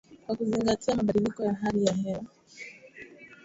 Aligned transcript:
kwa 0.27 0.35
kuzingatia 0.35 0.95
mabadiliko 0.95 1.43
ya 1.43 1.53
hali 1.53 1.85
ya 1.85 1.93
hewa 1.93 2.25